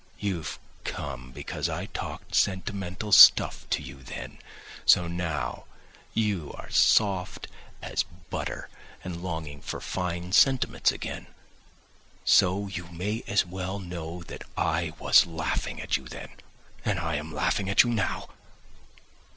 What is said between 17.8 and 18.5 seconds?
you now.